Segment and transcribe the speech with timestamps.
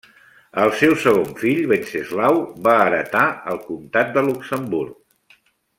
[0.61, 5.37] El seu segon fill Venceslau va heretar el comtat de Luxemburg.